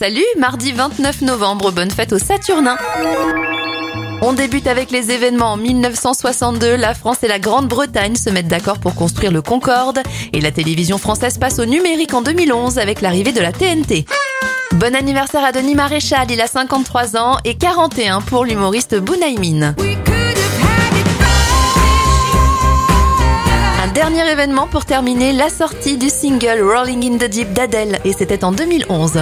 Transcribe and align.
Salut, 0.00 0.24
mardi 0.38 0.72
29 0.72 1.20
novembre, 1.20 1.72
bonne 1.72 1.90
fête 1.90 2.14
aux 2.14 2.18
Saturnins. 2.18 2.78
On 4.22 4.32
débute 4.32 4.66
avec 4.66 4.90
les 4.90 5.10
événements. 5.10 5.52
En 5.52 5.56
1962, 5.58 6.76
la 6.76 6.94
France 6.94 7.22
et 7.22 7.28
la 7.28 7.38
Grande-Bretagne 7.38 8.16
se 8.16 8.30
mettent 8.30 8.48
d'accord 8.48 8.78
pour 8.78 8.94
construire 8.94 9.30
le 9.30 9.42
Concorde 9.42 10.00
et 10.32 10.40
la 10.40 10.52
télévision 10.52 10.96
française 10.96 11.36
passe 11.36 11.58
au 11.58 11.66
numérique 11.66 12.14
en 12.14 12.22
2011 12.22 12.78
avec 12.78 13.02
l'arrivée 13.02 13.32
de 13.32 13.42
la 13.42 13.52
TNT. 13.52 14.06
Bon 14.72 14.96
anniversaire 14.96 15.44
à 15.44 15.52
Denis 15.52 15.74
Maréchal, 15.74 16.30
il 16.30 16.40
a 16.40 16.46
53 16.46 17.18
ans 17.18 17.36
et 17.44 17.56
41 17.58 18.22
pour 18.22 18.46
l'humoriste 18.46 18.98
Bounaïmin. 18.98 19.74
Un 23.84 23.88
dernier 23.92 24.26
événement 24.30 24.66
pour 24.66 24.86
terminer, 24.86 25.34
la 25.34 25.50
sortie 25.50 25.98
du 25.98 26.08
single 26.08 26.62
Rolling 26.62 27.04
in 27.04 27.18
the 27.18 27.28
Deep 27.28 27.52
d'Adèle 27.52 27.98
et 28.06 28.14
c'était 28.14 28.44
en 28.44 28.52
2011. 28.52 29.20